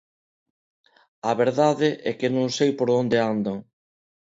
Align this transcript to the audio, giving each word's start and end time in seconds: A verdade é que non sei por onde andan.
A 1.29 1.31
verdade 1.41 1.89
é 2.09 2.11
que 2.19 2.33
non 2.35 2.47
sei 2.57 2.71
por 2.79 2.89
onde 2.99 3.17
andan. 3.33 3.57